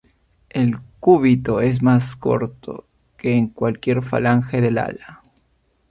El 0.49 0.79
cúbito 0.99 1.61
es 1.61 1.83
más 1.83 2.15
corto 2.15 2.87
que 3.17 3.51
cualquier 3.53 4.01
falange 4.01 4.59
del 4.59 4.79
ala. 4.79 5.21